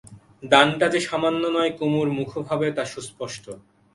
দানটা 0.43 0.85
যে 0.93 0.99
সামান্য 0.99 1.43
নয় 1.47 1.71
কুমুর 1.77 2.07
মুখভাবে 2.17 2.67
তা 2.77 2.83
সুস্পষ্ট। 2.93 3.45